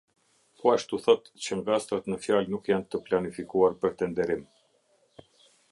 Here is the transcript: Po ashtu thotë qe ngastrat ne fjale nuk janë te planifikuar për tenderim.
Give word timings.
Po 0.61 0.71
ashtu 0.77 0.99
thotë 1.07 1.35
qe 1.47 1.57
ngastrat 1.59 2.09
ne 2.13 2.17
fjale 2.23 2.49
nuk 2.55 2.73
janë 2.73 2.89
te 2.95 3.03
planifikuar 3.11 3.79
për 3.85 3.95
tenderim. 4.03 4.45